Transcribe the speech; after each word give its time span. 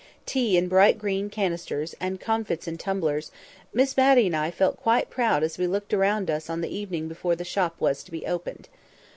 Tea 0.25 0.57
in 0.57 0.67
bright 0.67 0.97
green 0.97 1.29
canisters, 1.29 1.93
and 1.99 2.19
comfits 2.19 2.67
in 2.67 2.75
tumblers—Miss 2.79 3.95
Matty 3.95 4.25
and 4.25 4.35
I 4.35 4.49
felt 4.49 4.77
quite 4.81 5.11
proud 5.11 5.43
as 5.43 5.59
we 5.59 5.67
looked 5.67 5.93
round 5.93 6.27
us 6.31 6.49
on 6.49 6.61
the 6.61 6.75
evening 6.75 7.07
before 7.07 7.35
the 7.35 7.45
shop 7.45 7.75
was 7.79 8.03
to 8.05 8.11
be 8.11 8.25
opened. 8.25 8.67